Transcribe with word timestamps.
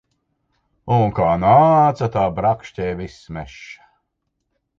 Un 0.95 1.13
kā 1.19 1.27
nāca, 1.43 2.09
tā 2.15 2.23
brakšķēja 2.41 2.97
viss 3.03 3.21
mežs. 3.37 3.63